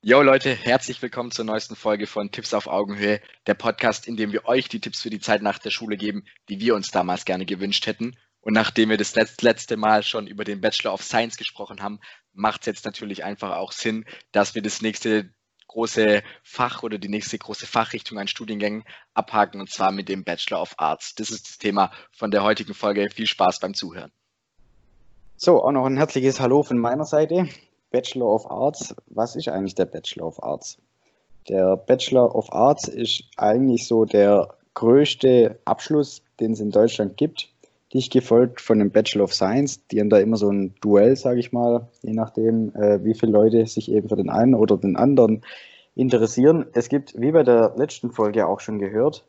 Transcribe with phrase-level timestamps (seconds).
[0.00, 4.30] Yo Leute, herzlich willkommen zur neuesten Folge von Tipps auf Augenhöhe, der Podcast, in dem
[4.30, 7.24] wir euch die Tipps für die Zeit nach der Schule geben, die wir uns damals
[7.24, 8.16] gerne gewünscht hätten.
[8.40, 11.98] Und nachdem wir das letzte Mal schon über den Bachelor of Science gesprochen haben,
[12.32, 15.30] macht es jetzt natürlich einfach auch Sinn, dass wir das nächste
[15.66, 18.84] große Fach oder die nächste große Fachrichtung an Studiengängen
[19.14, 21.16] abhaken und zwar mit dem Bachelor of Arts.
[21.16, 23.08] Das ist das Thema von der heutigen Folge.
[23.12, 24.12] Viel Spaß beim Zuhören.
[25.34, 27.48] So, auch noch ein herzliches Hallo von meiner Seite.
[27.90, 28.94] Bachelor of Arts.
[29.06, 30.78] Was ist eigentlich der Bachelor of Arts?
[31.48, 37.48] Der Bachelor of Arts ist eigentlich so der größte Abschluss, den es in Deutschland gibt.
[37.94, 39.86] Dicht gefolgt von dem Bachelor of Science.
[39.88, 43.32] Die haben da immer so ein Duell, sage ich mal, je nachdem, äh, wie viele
[43.32, 45.42] Leute sich eben für den einen oder den anderen
[45.94, 46.66] interessieren.
[46.74, 49.24] Es gibt, wie bei der letzten Folge auch schon gehört,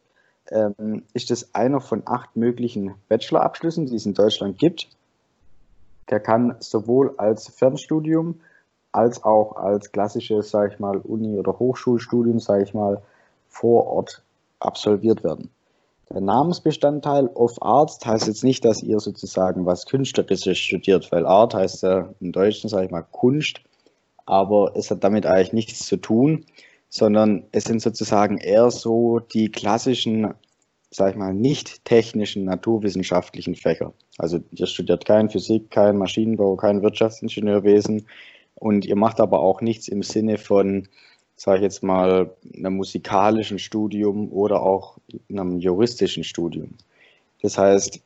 [0.52, 4.89] ähm, ist das einer von acht möglichen Bachelorabschlüssen, die es in Deutschland gibt.
[6.09, 8.41] Der kann sowohl als Fernstudium
[8.91, 13.02] als auch als klassisches, sage ich mal, Uni- oder Hochschulstudium, sage ich mal,
[13.47, 14.23] vor Ort
[14.59, 15.50] absolviert werden.
[16.11, 21.53] Der Namensbestandteil of Arts heißt jetzt nicht, dass ihr sozusagen was Künstlerisches studiert, weil Art
[21.53, 23.61] heißt ja im Deutschen, sage ich mal, Kunst,
[24.25, 26.45] aber es hat damit eigentlich nichts zu tun,
[26.89, 30.33] sondern es sind sozusagen eher so die klassischen,
[30.89, 33.94] sage ich mal, nicht technischen naturwissenschaftlichen Fächer.
[34.17, 38.08] Also ihr studiert kein Physik, kein Maschinenbau, kein Wirtschaftsingenieurwesen,
[38.59, 40.88] und ihr macht aber auch nichts im Sinne von,
[41.35, 44.97] sage ich jetzt mal, einem musikalischen Studium oder auch
[45.29, 46.75] einem juristischen Studium.
[47.41, 48.02] Das heißt,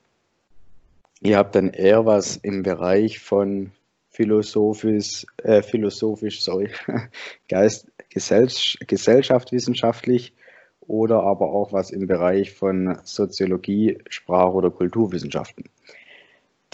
[1.21, 3.71] ihr habt dann eher was im Bereich von
[4.11, 6.69] philosophisch, äh, philosophisch, sorry,
[7.49, 8.47] Geist, Gesell,
[8.85, 10.33] gesellschaftswissenschaftlich
[10.81, 15.65] oder aber auch was im Bereich von Soziologie, Sprach- oder Kulturwissenschaften.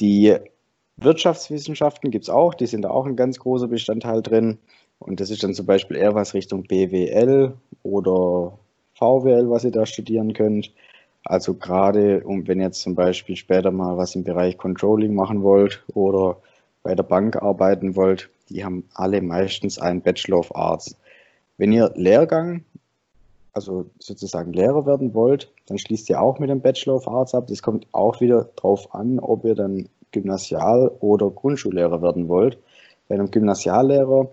[0.02, 0.35] Die
[1.03, 4.58] Wirtschaftswissenschaften gibt es auch, die sind da auch ein ganz großer Bestandteil drin.
[5.00, 8.58] Und das ist dann zum Beispiel eher was Richtung BWL oder
[8.95, 10.73] VWL, was ihr da studieren könnt.
[11.23, 15.44] Also gerade, um, wenn ihr jetzt zum Beispiel später mal was im Bereich Controlling machen
[15.44, 16.38] wollt oder
[16.84, 20.97] bei der Bank arbeiten wollt, die haben alle meistens einen Bachelor of Arts.
[21.57, 22.63] Wenn ihr Lehrgang,
[23.53, 27.47] also sozusagen Lehrer werden wollt, dann schließt ihr auch mit dem Bachelor of Arts ab.
[27.47, 32.58] Das kommt auch wieder darauf an, ob ihr dann Gymnasial- oder Grundschullehrer werden wollt.
[33.08, 34.30] Bei einem Gymnasiallehrer,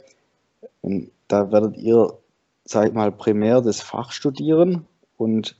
[1.29, 2.13] da werdet ihr,
[2.65, 4.87] sag ich mal, primär das Fach studieren
[5.17, 5.57] und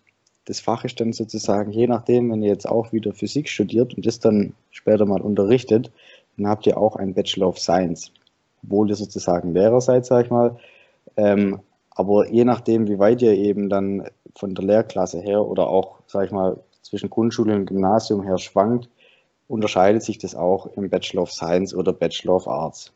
[0.47, 4.07] das Fach ist dann sozusagen, je nachdem, wenn ihr jetzt auch wieder Physik studiert und
[4.07, 5.91] das dann später mal unterrichtet,
[6.37, 8.13] dann habt ihr auch einen Bachelor of Science,
[8.63, 10.57] obwohl ihr sozusagen Lehrer seid, sag ich mal.
[11.17, 11.61] Ähm,
[11.91, 14.07] aber je nachdem, wie weit ihr eben dann
[14.37, 18.89] von der Lehrklasse her oder auch, sag ich mal, zwischen Grundschule und Gymnasium her schwankt,
[19.49, 22.93] unterscheidet sich das auch im Bachelor of Science oder Bachelor of Arts.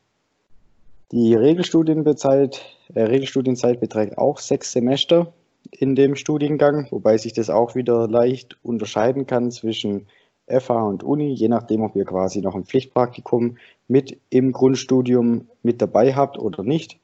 [1.12, 2.62] Die Regelstudienzeit,
[2.94, 5.32] äh, Regelstudienzeit beträgt auch sechs Semester
[5.72, 10.06] in dem Studiengang, wobei sich das auch wieder leicht unterscheiden kann zwischen
[10.46, 13.56] FH und Uni, je nachdem, ob ihr quasi noch ein Pflichtpraktikum
[13.88, 16.98] mit im Grundstudium mit dabei habt oder nicht.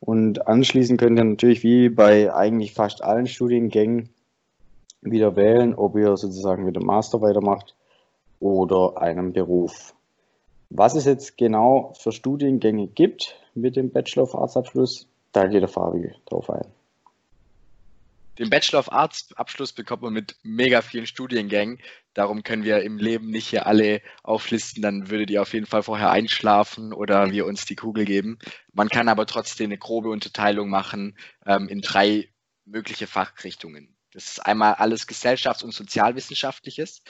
[0.00, 4.10] Und anschließend könnt ihr natürlich wie bei eigentlich fast allen Studiengängen
[5.00, 7.74] wieder wählen, ob ihr sozusagen mit dem Master weitermacht
[8.44, 9.94] oder einem Beruf.
[10.68, 15.62] Was es jetzt genau für Studiengänge gibt mit dem Bachelor of Arts Abschluss, da geht
[15.62, 16.66] der Fabi drauf ein.
[18.38, 21.78] Den Bachelor of Arts Abschluss bekommt man mit mega vielen Studiengängen.
[22.12, 24.82] Darum können wir im Leben nicht hier alle auflisten.
[24.82, 28.38] Dann würdet ihr auf jeden Fall vorher einschlafen oder wir uns die Kugel geben.
[28.72, 31.16] Man kann aber trotzdem eine grobe Unterteilung machen
[31.46, 32.28] ähm, in drei
[32.66, 33.96] mögliche Fachrichtungen.
[34.12, 37.02] Das ist einmal alles Gesellschafts- und Sozialwissenschaftliches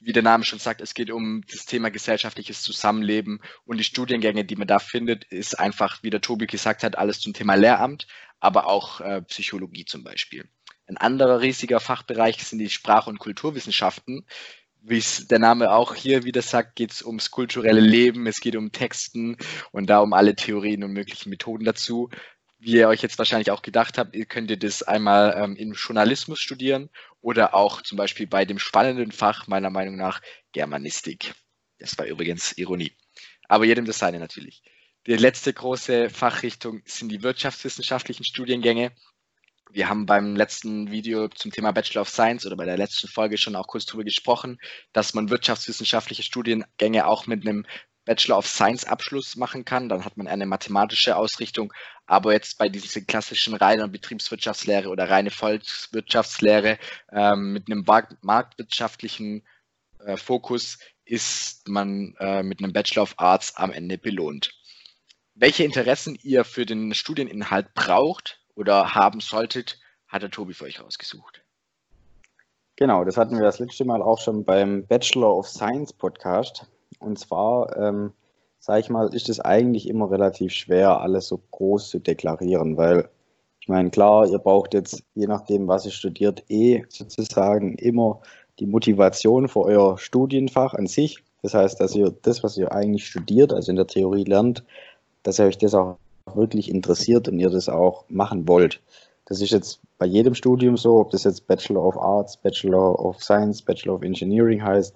[0.00, 4.44] wie der Name schon sagt, es geht um das Thema gesellschaftliches Zusammenleben und die Studiengänge,
[4.44, 8.06] die man da findet, ist einfach, wie der Tobi gesagt hat, alles zum Thema Lehramt,
[8.40, 10.48] aber auch äh, Psychologie zum Beispiel.
[10.86, 14.26] Ein anderer riesiger Fachbereich sind die Sprach- und Kulturwissenschaften.
[14.82, 18.54] Wie es der Name auch hier wieder sagt, geht es ums kulturelle Leben, es geht
[18.54, 19.38] um Texten
[19.72, 22.10] und da um alle Theorien und möglichen Methoden dazu
[22.64, 25.72] wie ihr euch jetzt wahrscheinlich auch gedacht habt, ihr könnt ihr das einmal ähm, in
[25.72, 26.88] Journalismus studieren
[27.24, 30.20] oder auch zum Beispiel bei dem spannenden Fach meiner Meinung nach
[30.52, 31.32] Germanistik.
[31.78, 32.92] Das war übrigens Ironie.
[33.48, 34.62] Aber jedem das seine natürlich.
[35.06, 38.92] Die letzte große Fachrichtung sind die wirtschaftswissenschaftlichen Studiengänge.
[39.70, 43.38] Wir haben beim letzten Video zum Thema Bachelor of Science oder bei der letzten Folge
[43.38, 44.58] schon auch kurz darüber gesprochen,
[44.92, 47.64] dass man wirtschaftswissenschaftliche Studiengänge auch mit einem
[48.04, 49.88] Bachelor of Science Abschluss machen kann.
[49.88, 51.72] Dann hat man eine mathematische Ausrichtung.
[52.06, 56.78] Aber jetzt bei dieser klassischen reinen Betriebswirtschaftslehre oder reine Volkswirtschaftslehre
[57.12, 57.84] ähm, mit einem
[58.22, 59.42] marktwirtschaftlichen
[60.04, 64.52] äh, Fokus ist man äh, mit einem Bachelor of Arts am Ende belohnt.
[65.34, 70.80] welche Interessen ihr für den Studieninhalt braucht oder haben solltet, hat der Tobi für euch
[70.80, 71.42] rausgesucht.
[72.76, 76.66] Genau, das hatten wir das letzte Mal auch schon beim Bachelor of Science Podcast.
[76.98, 78.12] Und zwar, ähm,
[78.58, 83.08] sage ich mal, ist es eigentlich immer relativ schwer, alles so groß zu deklarieren, weil
[83.60, 88.20] ich meine, klar, ihr braucht jetzt, je nachdem, was ihr studiert, eh sozusagen immer
[88.58, 91.24] die Motivation für euer Studienfach an sich.
[91.42, 94.64] Das heißt, dass ihr das, was ihr eigentlich studiert, also in der Theorie lernt,
[95.22, 95.96] dass ihr euch das auch
[96.34, 98.80] wirklich interessiert und ihr das auch machen wollt.
[99.26, 103.22] Das ist jetzt bei jedem Studium so, ob das jetzt Bachelor of Arts, Bachelor of
[103.22, 104.94] Science, Bachelor of Engineering heißt.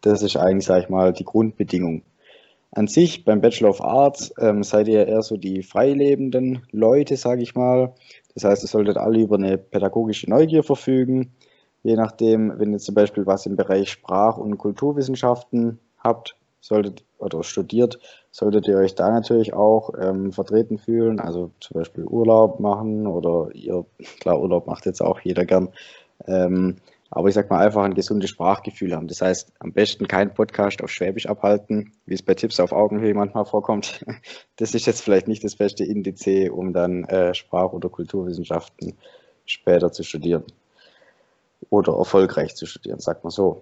[0.00, 2.02] Das ist eigentlich, sage ich mal, die Grundbedingung.
[2.72, 7.42] An sich beim Bachelor of Arts ähm, seid ihr eher so die freilebenden Leute, sage
[7.42, 7.94] ich mal.
[8.34, 11.32] Das heißt, ihr solltet alle über eine pädagogische Neugier verfügen.
[11.82, 17.42] Je nachdem, wenn ihr zum Beispiel was im Bereich Sprach- und Kulturwissenschaften habt, solltet oder
[17.42, 17.98] studiert,
[18.30, 21.20] solltet ihr euch da natürlich auch ähm, vertreten fühlen.
[21.20, 23.86] Also zum Beispiel Urlaub machen oder ihr,
[24.20, 25.70] klar, Urlaub macht jetzt auch jeder gern.
[26.26, 26.76] Ähm,
[27.10, 29.08] aber ich sag mal einfach ein gesundes Sprachgefühl haben.
[29.08, 33.14] Das heißt, am besten keinen Podcast auf Schwäbisch abhalten, wie es bei Tipps auf Augenhöhe
[33.14, 34.04] manchmal vorkommt.
[34.56, 38.94] Das ist jetzt vielleicht nicht das beste Indiz, um dann äh, Sprach- oder Kulturwissenschaften
[39.46, 40.42] später zu studieren.
[41.70, 43.60] Oder erfolgreich zu studieren, sagt man so.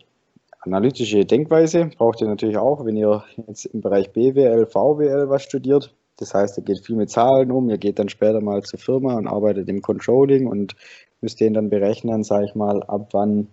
[0.60, 5.94] Analytische Denkweise braucht ihr natürlich auch, wenn ihr jetzt im Bereich BWL, VWL was studiert.
[6.16, 9.14] Das heißt, ihr geht viel mit Zahlen um, ihr geht dann später mal zur Firma
[9.14, 10.74] und arbeitet im Controlling und
[11.20, 13.48] müsst den dann berechnen, sage ich mal, ab wann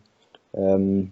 [0.53, 1.11] ähm,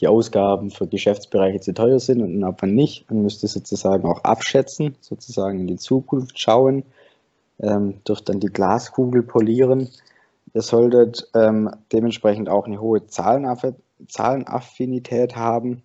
[0.00, 3.10] die Ausgaben für Geschäftsbereiche zu teuer sind und ab wann nicht.
[3.10, 6.84] Und müsst ihr sozusagen auch abschätzen, sozusagen in die Zukunft schauen,
[7.58, 9.88] ähm, dürft dann die Glaskugel polieren.
[10.54, 15.82] Ihr solltet ähm, dementsprechend auch eine hohe Zahlenaffinität haben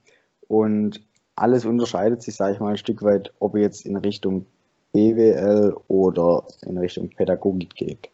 [0.47, 1.01] und
[1.35, 4.45] alles unterscheidet sich, sage ich mal, ein Stück weit, ob ihr jetzt in Richtung
[4.93, 8.09] BWL oder in Richtung Pädagogik geht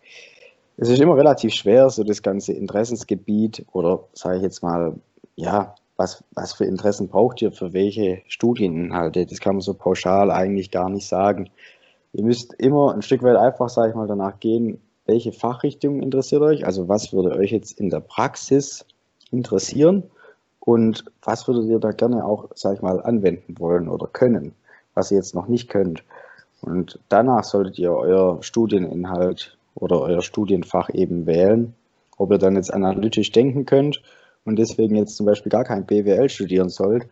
[0.81, 4.95] es ist immer relativ schwer, so das ganze Interessensgebiet oder sage ich jetzt mal,
[5.35, 9.27] ja, was, was für Interessen braucht ihr für welche Studieninhalte?
[9.27, 11.51] Das kann man so pauschal eigentlich gar nicht sagen.
[12.13, 16.41] Ihr müsst immer ein Stück weit einfach, sage ich mal, danach gehen, welche Fachrichtung interessiert
[16.41, 16.65] euch?
[16.65, 18.83] Also was würde euch jetzt in der Praxis
[19.29, 20.01] interessieren?
[20.61, 24.55] Und was würdet ihr da gerne auch, sage ich mal, anwenden wollen oder können,
[24.95, 26.03] was ihr jetzt noch nicht könnt?
[26.61, 31.73] Und danach solltet ihr euer Studieninhalt oder euer Studienfach eben wählen.
[32.17, 34.01] Ob ihr dann jetzt analytisch denken könnt
[34.45, 37.07] und deswegen jetzt zum Beispiel gar kein BWL studieren sollt,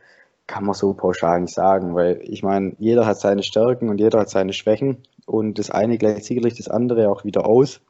[0.48, 4.20] kann man so pauschal nicht sagen, weil ich meine, jeder hat seine Stärken und jeder
[4.20, 7.82] hat seine Schwächen und das eine gleicht sicherlich das andere auch wieder aus.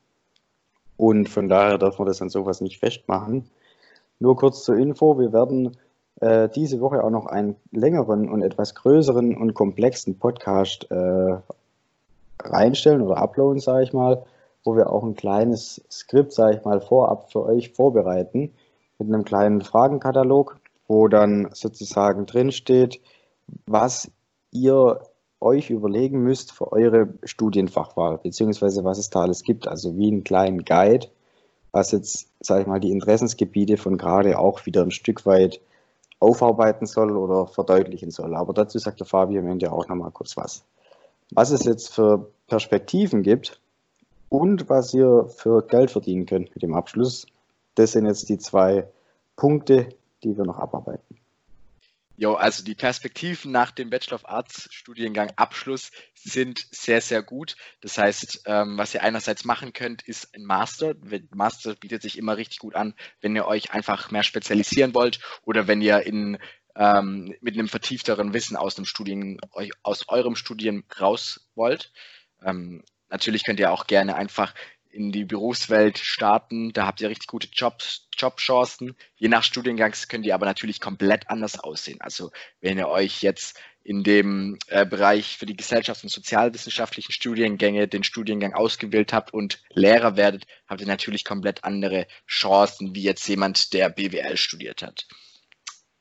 [0.98, 3.50] Und von daher darf man das an sowas nicht festmachen.
[4.20, 5.78] Nur kurz zur Info, wir werden
[6.20, 11.38] äh, diese Woche auch noch einen längeren und etwas größeren und komplexen Podcast äh,
[12.44, 14.26] reinstellen oder uploaden, sage ich mal
[14.64, 18.54] wo wir auch ein kleines Skript, sage ich mal, vorab für euch vorbereiten
[18.98, 20.58] mit einem kleinen Fragenkatalog,
[20.88, 23.02] wo dann sozusagen drin steht,
[23.66, 24.12] was
[24.52, 25.00] ihr
[25.40, 30.24] euch überlegen müsst für eure Studienfachwahl, beziehungsweise was es da alles gibt, also wie einen
[30.24, 31.08] kleinen Guide,
[31.72, 35.62] was jetzt, sage ich mal, die Interessensgebiete von gerade auch wieder ein Stück weit
[36.20, 38.36] aufarbeiten soll oder verdeutlichen soll.
[38.36, 40.66] Aber dazu sagt der Fabi am Ende auch nochmal kurz was.
[41.32, 43.62] Was es jetzt für Perspektiven gibt,
[44.30, 47.26] und was ihr für Geld verdienen könnt mit dem Abschluss.
[47.76, 48.88] Das sind jetzt die zwei
[49.36, 49.90] Punkte,
[50.24, 51.18] die wir noch abarbeiten.
[52.18, 57.56] Jo, also die Perspektiven nach dem Bachelor of Arts Studiengang Abschluss sind sehr, sehr gut.
[57.80, 60.96] Das heißt, ähm, was ihr einerseits machen könnt, ist ein Master.
[61.34, 65.68] Master bietet sich immer richtig gut an, wenn ihr euch einfach mehr spezialisieren wollt oder
[65.68, 66.38] wenn ihr in
[66.76, 69.40] ähm, mit einem vertiefteren Wissen aus dem Studien,
[69.82, 71.94] aus eurem Studien raus wollt.
[72.44, 74.54] Ähm, Natürlich könnt ihr auch gerne einfach
[74.92, 76.74] in die Berufswelt starten.
[76.74, 78.96] Da habt ihr richtig gute Jobs, Jobchancen.
[79.16, 82.02] Je nach Studiengangs könnt ihr aber natürlich komplett anders aussehen.
[82.02, 87.88] Also wenn ihr euch jetzt in dem äh, Bereich für die Gesellschafts- und sozialwissenschaftlichen Studiengänge
[87.88, 93.28] den Studiengang ausgewählt habt und Lehrer werdet, habt ihr natürlich komplett andere Chancen, wie jetzt
[93.28, 95.08] jemand, der BWL studiert hat.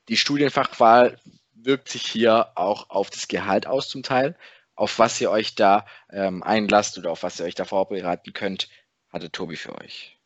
[0.09, 1.21] Die Studienfachwahl
[1.55, 4.37] wirkt sich hier auch auf das Gehalt aus zum Teil
[4.79, 8.69] auf was ihr euch da ähm, einlasst oder auf was ihr euch da vorbereiten könnt,
[9.13, 10.17] hatte Tobi für euch.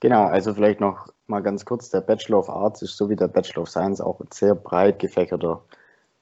[0.00, 3.28] Genau, also vielleicht noch mal ganz kurz, der Bachelor of Arts ist so wie der
[3.28, 5.62] Bachelor of Science auch ein sehr breit gefächerter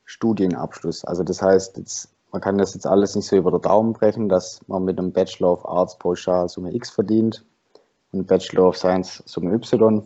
[0.04, 1.04] Studienabschluss.
[1.04, 4.28] Also das heißt, jetzt, man kann das jetzt alles nicht so über den Daumen brechen,
[4.28, 7.44] dass man mit einem Bachelor of Arts pauschal Summe X verdient
[8.10, 10.02] und Bachelor of Science Summe Y,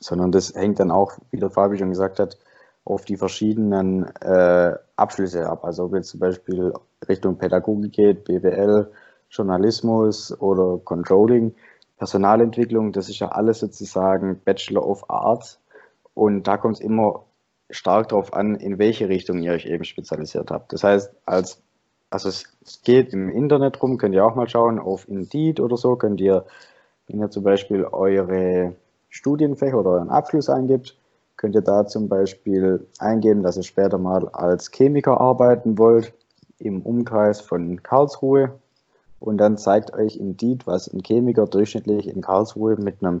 [0.00, 2.38] sondern das hängt dann auch, wie der Fabi schon gesagt hat,
[2.84, 5.64] auf die verschiedenen äh, Abschlüsse ab.
[5.64, 6.72] Also ob jetzt zum Beispiel
[7.08, 8.90] Richtung Pädagogik geht, BWL,
[9.30, 11.54] Journalismus oder Controlling,
[11.98, 15.60] Personalentwicklung, das ist ja alles sozusagen Bachelor of Arts.
[16.14, 17.24] Und da kommt es immer
[17.70, 20.72] stark darauf an, in welche Richtung ihr euch eben spezialisiert habt.
[20.72, 21.60] Das heißt, als,
[22.10, 22.52] also es
[22.84, 26.44] geht im Internet rum, könnt ihr auch mal schauen, auf Indeed oder so, könnt ihr,
[27.08, 28.74] wenn ihr zum Beispiel eure
[29.08, 30.96] Studienfächer oder euren Abschluss eingibt,
[31.44, 36.14] könnt ihr da zum Beispiel eingeben, dass ihr später mal als Chemiker arbeiten wollt
[36.58, 38.58] im Umkreis von Karlsruhe.
[39.20, 43.20] Und dann zeigt euch Indeed, was ein Chemiker durchschnittlich in Karlsruhe mit einem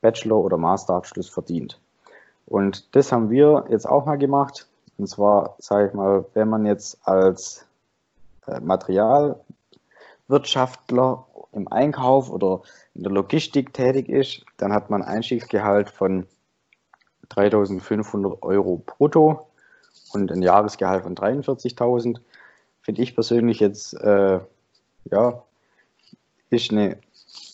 [0.00, 1.78] Bachelor- oder Masterabschluss verdient.
[2.46, 4.66] Und das haben wir jetzt auch mal gemacht.
[4.98, 7.66] Und zwar, sage ich mal, wenn man jetzt als
[8.48, 12.62] äh, Materialwirtschaftler im Einkauf oder
[12.96, 16.26] in der Logistik tätig ist, dann hat man ein Einstiegsgehalt von
[17.30, 19.46] 3.500 Euro brutto
[20.12, 22.20] und ein Jahresgehalt von 43.000.
[22.82, 24.40] Finde ich persönlich jetzt, äh,
[25.10, 25.42] ja,
[26.50, 26.98] ist eine,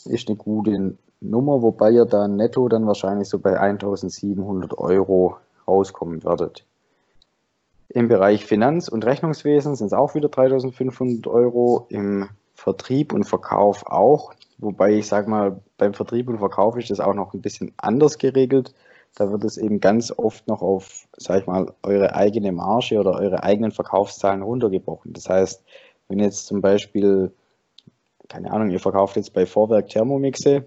[0.05, 6.25] ist eine gute Nummer, wobei ihr da netto dann wahrscheinlich so bei 1700 Euro rauskommen
[6.25, 6.65] werdet.
[7.89, 13.87] Im Bereich Finanz- und Rechnungswesen sind es auch wieder 3500 Euro, im Vertrieb und Verkauf
[13.87, 14.33] auch.
[14.59, 18.19] Wobei ich sage mal, beim Vertrieb und Verkauf ist das auch noch ein bisschen anders
[18.19, 18.75] geregelt.
[19.17, 23.15] Da wird es eben ganz oft noch auf, sag ich mal, eure eigene Marge oder
[23.15, 25.13] eure eigenen Verkaufszahlen runtergebrochen.
[25.13, 25.65] Das heißt,
[26.09, 27.33] wenn jetzt zum Beispiel,
[28.29, 30.65] keine Ahnung, ihr verkauft jetzt bei Vorwerk Thermomixe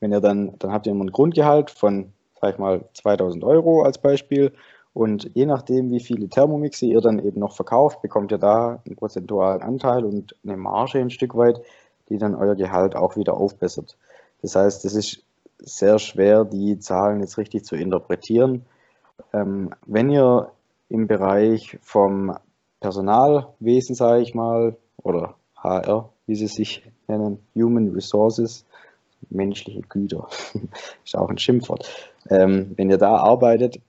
[0.00, 3.82] wenn ihr dann, dann habt ihr immer ein Grundgehalt von, sag ich mal, 2000 Euro
[3.82, 4.52] als Beispiel.
[4.92, 8.96] Und je nachdem, wie viele Thermomixe ihr dann eben noch verkauft, bekommt ihr da einen
[8.96, 11.60] prozentualen Anteil und eine Marge ein Stück weit,
[12.08, 13.96] die dann euer Gehalt auch wieder aufbessert.
[14.42, 15.22] Das heißt, es ist
[15.58, 18.66] sehr schwer, die Zahlen jetzt richtig zu interpretieren.
[19.32, 20.52] Ähm, wenn ihr
[20.88, 22.36] im Bereich vom
[22.80, 28.64] Personalwesen, sage ich mal, oder HR, wie sie sich nennen, Human Resources,
[29.30, 30.28] menschliche Güter.
[31.04, 31.88] ist auch ein Schimpfwort.
[32.28, 33.80] Ähm, wenn ihr da arbeitet,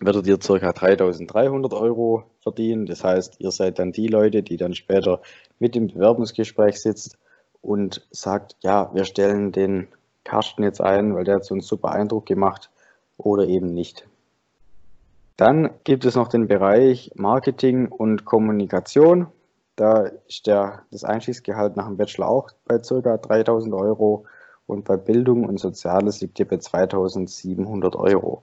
[0.00, 0.72] werdet ihr ca.
[0.72, 2.86] 3300 Euro verdienen.
[2.86, 5.20] Das heißt, ihr seid dann die Leute, die dann später
[5.58, 7.18] mit im Bewerbungsgespräch sitzt
[7.60, 9.88] und sagt, ja, wir stellen den
[10.24, 12.70] Karsten jetzt ein, weil der hat so einen super Eindruck gemacht
[13.16, 14.06] oder eben nicht.
[15.36, 19.28] Dann gibt es noch den Bereich Marketing und Kommunikation.
[19.76, 23.16] Da ist der, das Einstiegsgehalt nach dem Bachelor auch bei ca.
[23.16, 24.26] 3000 Euro
[24.66, 28.42] und bei Bildung und Soziales liegt hier bei 2700 Euro.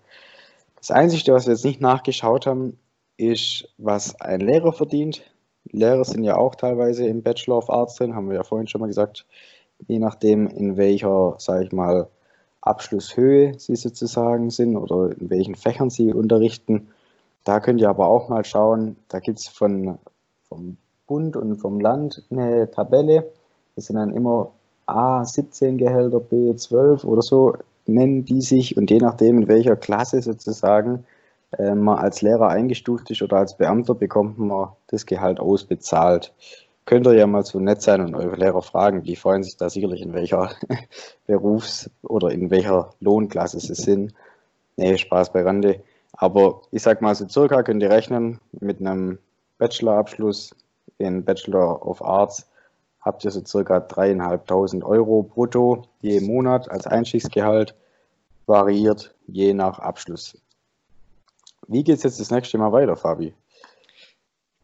[0.77, 2.79] Das Einzige, was wir jetzt nicht nachgeschaut haben,
[3.17, 5.21] ist, was ein Lehrer verdient.
[5.71, 8.81] Lehrer sind ja auch teilweise im Bachelor of Arts drin, haben wir ja vorhin schon
[8.81, 9.25] mal gesagt,
[9.87, 12.07] je nachdem, in welcher, sage ich mal,
[12.61, 16.89] Abschlusshöhe sie sozusagen sind oder in welchen Fächern sie unterrichten.
[17.45, 19.97] Da könnt ihr aber auch mal schauen, da gibt es von,
[20.49, 23.31] vom Bund und vom Land eine Tabelle.
[23.75, 24.51] Das sind dann immer
[24.85, 27.55] A 17 Gehälter, B 12 oder so
[27.85, 31.05] nennen die sich und je nachdem in welcher Klasse sozusagen
[31.57, 36.33] äh, man als Lehrer eingestuft ist oder als Beamter bekommt man das Gehalt ausbezahlt.
[36.89, 39.69] Könnt ihr ja mal so nett sein und eure Lehrer fragen, die freuen sich da
[39.69, 40.55] sicherlich in welcher
[41.27, 44.15] Berufs- oder in welcher Lohnklasse sie sind.
[44.75, 45.83] Nee, Spaß bei Rande.
[46.13, 49.19] Aber ich sag mal so circa könnt ihr rechnen mit einem
[49.59, 50.55] Bachelorabschluss
[50.97, 52.47] in Bachelor of Arts
[53.01, 57.75] habt ihr so circa dreieinhalbtausend Euro brutto je Monat als Einstiegsgehalt,
[58.47, 60.41] variiert je nach Abschluss.
[61.67, 63.35] Wie geht es jetzt das nächste Mal weiter, Fabi?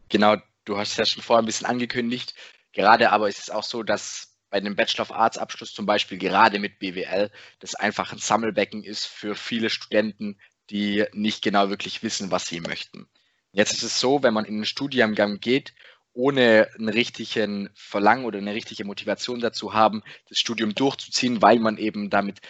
[0.08, 0.34] Genau,
[0.66, 2.34] du hast es ja schon vorher ein bisschen angekündigt.
[2.72, 6.18] Gerade aber ist es auch so, dass bei einem Bachelor of Arts Abschluss zum Beispiel
[6.18, 10.38] gerade mit BWL das einfach ein Sammelbecken ist für viele Studenten,
[10.70, 13.08] die nicht genau wirklich wissen, was sie möchten.
[13.52, 15.72] Jetzt ist es so, wenn man in einen Studiengang geht
[16.16, 21.76] ohne einen richtigen Verlangen oder eine richtige Motivation dazu haben, das Studium durchzuziehen, weil man
[21.76, 22.40] eben damit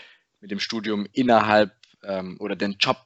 [0.40, 1.72] mit dem Studium innerhalb
[2.04, 3.05] ähm, oder den Job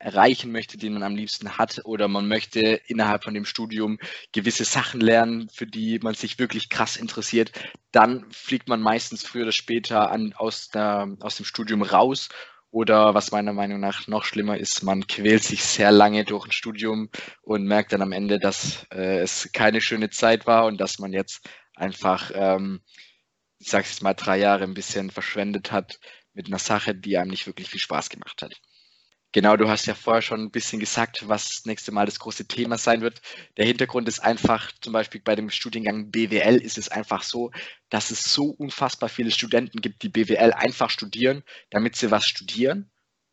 [0.00, 3.98] erreichen möchte, den man am liebsten hat, oder man möchte innerhalb von dem Studium
[4.32, 7.52] gewisse Sachen lernen, für die man sich wirklich krass interessiert,
[7.92, 12.30] dann fliegt man meistens früher oder später an, aus, der, aus dem Studium raus
[12.70, 16.52] oder was meiner Meinung nach noch schlimmer ist, man quält sich sehr lange durch ein
[16.52, 17.10] Studium
[17.42, 21.12] und merkt dann am Ende, dass äh, es keine schöne Zeit war und dass man
[21.12, 22.80] jetzt einfach, ähm,
[23.58, 25.98] ich sag's jetzt mal, drei Jahre ein bisschen verschwendet hat
[26.32, 28.54] mit einer Sache, die einem nicht wirklich viel Spaß gemacht hat.
[29.32, 32.46] Genau, du hast ja vorher schon ein bisschen gesagt, was das nächste Mal das große
[32.46, 33.22] Thema sein wird.
[33.56, 37.52] Der Hintergrund ist einfach, zum Beispiel bei dem Studiengang BWL ist es einfach so,
[37.90, 42.90] dass es so unfassbar viele Studenten gibt, die BWL einfach studieren, damit sie was studieren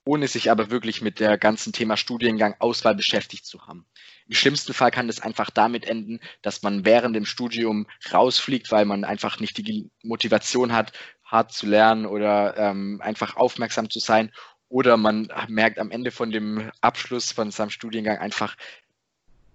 [0.07, 3.85] ohne sich aber wirklich mit der ganzen Thema Studiengang Auswahl beschäftigt zu haben.
[4.27, 8.85] Im schlimmsten Fall kann es einfach damit enden, dass man während dem Studium rausfliegt, weil
[8.85, 10.93] man einfach nicht die Motivation hat,
[11.25, 14.31] hart zu lernen oder ähm, einfach aufmerksam zu sein.
[14.69, 18.57] Oder man merkt am Ende von dem Abschluss von seinem Studiengang einfach,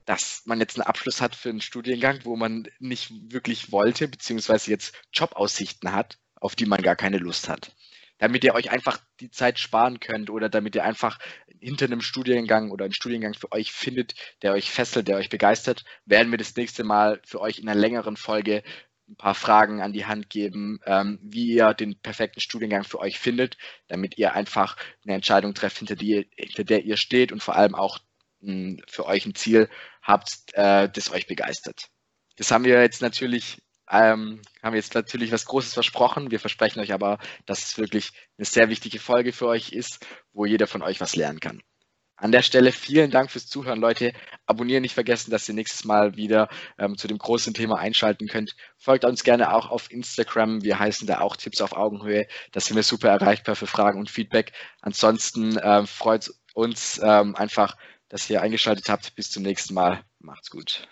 [0.04, 4.70] dass man jetzt einen Abschluss hat für einen Studiengang, wo man nicht wirklich wollte, beziehungsweise
[4.70, 7.74] jetzt Jobaussichten hat, auf die man gar keine Lust hat.
[8.18, 11.18] Damit ihr euch einfach die Zeit sparen könnt oder damit ihr einfach
[11.60, 15.84] hinter einem Studiengang oder einen Studiengang für euch findet, der euch fesselt, der euch begeistert,
[16.04, 18.62] werden wir das nächste Mal für euch in einer längeren Folge
[19.12, 23.18] ein paar Fragen an die Hand geben, ähm, wie ihr den perfekten Studiengang für euch
[23.18, 23.56] findet,
[23.88, 27.74] damit ihr einfach eine Entscheidung trefft, hinter, die, hinter der ihr steht und vor allem
[27.74, 27.98] auch
[28.40, 29.68] mh, hm, für euch ein Ziel
[30.02, 31.88] habt, äh, das euch begeistert.
[32.36, 33.58] Das haben wir jetzt natürlich
[33.90, 36.30] ähm, haben jetzt natürlich was Großes versprochen.
[36.30, 40.46] Wir versprechen euch aber, dass es wirklich eine sehr wichtige Folge für euch ist, wo
[40.46, 41.62] jeder von euch was lernen kann.
[42.22, 44.12] An der Stelle vielen Dank fürs Zuhören, Leute.
[44.46, 46.48] Abonnieren nicht vergessen, dass ihr nächstes Mal wieder
[46.78, 48.54] ähm, zu dem großen Thema einschalten könnt.
[48.78, 50.62] Folgt uns gerne auch auf Instagram.
[50.62, 52.28] Wir heißen da auch Tipps auf Augenhöhe.
[52.52, 54.52] Da sind wir super erreichbar für Fragen und Feedback.
[54.82, 57.76] Ansonsten ähm, freut uns ähm, einfach,
[58.08, 59.16] dass ihr eingeschaltet habt.
[59.16, 60.04] Bis zum nächsten Mal.
[60.20, 60.86] Macht's gut.